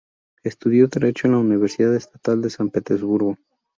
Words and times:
Estudió 0.41 0.87
derecho 0.87 1.27
en 1.27 1.33
la 1.33 1.37
Universidad 1.37 1.93
Estatal 1.95 2.41
de 2.41 2.49
San 2.49 2.71
Petersburgo. 2.71 3.37